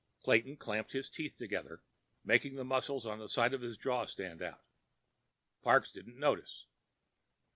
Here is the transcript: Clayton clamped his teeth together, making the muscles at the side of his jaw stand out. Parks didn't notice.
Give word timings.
Clayton 0.23 0.57
clamped 0.57 0.93
his 0.93 1.11
teeth 1.11 1.37
together, 1.37 1.83
making 2.25 2.55
the 2.55 2.65
muscles 2.65 3.05
at 3.05 3.19
the 3.19 3.27
side 3.27 3.53
of 3.53 3.61
his 3.61 3.77
jaw 3.77 4.05
stand 4.05 4.41
out. 4.41 4.65
Parks 5.61 5.91
didn't 5.91 6.17
notice. 6.17 6.65